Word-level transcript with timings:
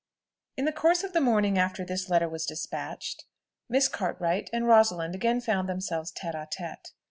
In 0.57 0.65
the 0.65 0.71
course 0.73 1.03
of 1.03 1.13
the 1.13 1.21
morning 1.21 1.59
after 1.59 1.85
this 1.85 2.09
letter 2.09 2.27
was 2.27 2.47
despatched, 2.47 3.25
Miss 3.69 3.87
Cartwright 3.87 4.49
and 4.51 4.65
Rosalind 4.67 5.13
again 5.13 5.41
found 5.41 5.69
themselves 5.69 6.11
tête 6.11 6.33
à 6.33 6.47
tête. 6.51 6.85